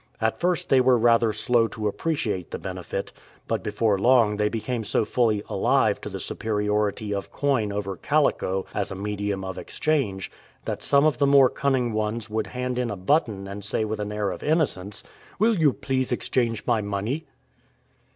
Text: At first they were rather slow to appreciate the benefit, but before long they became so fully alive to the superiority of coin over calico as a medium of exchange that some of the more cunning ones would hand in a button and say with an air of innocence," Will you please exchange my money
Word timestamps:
At 0.19 0.39
first 0.39 0.69
they 0.69 0.81
were 0.81 0.97
rather 0.97 1.31
slow 1.31 1.67
to 1.67 1.87
appreciate 1.87 2.49
the 2.49 2.57
benefit, 2.57 3.11
but 3.47 3.61
before 3.61 3.99
long 3.99 4.37
they 4.37 4.49
became 4.49 4.83
so 4.83 5.05
fully 5.05 5.43
alive 5.47 6.01
to 6.01 6.09
the 6.09 6.19
superiority 6.19 7.13
of 7.13 7.31
coin 7.31 7.71
over 7.71 7.95
calico 7.95 8.65
as 8.73 8.89
a 8.89 8.95
medium 8.95 9.43
of 9.45 9.59
exchange 9.59 10.31
that 10.65 10.81
some 10.81 11.05
of 11.05 11.19
the 11.19 11.27
more 11.27 11.51
cunning 11.51 11.93
ones 11.93 12.31
would 12.31 12.47
hand 12.47 12.79
in 12.79 12.89
a 12.89 12.97
button 12.97 13.47
and 13.47 13.63
say 13.63 13.85
with 13.85 13.99
an 13.99 14.11
air 14.11 14.31
of 14.31 14.41
innocence," 14.41 15.03
Will 15.37 15.55
you 15.55 15.71
please 15.71 16.11
exchange 16.11 16.65
my 16.65 16.81
money 16.81 17.27